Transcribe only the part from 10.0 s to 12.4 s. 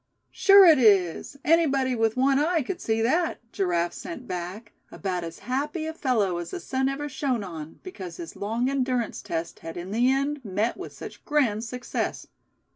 end met with such grand success.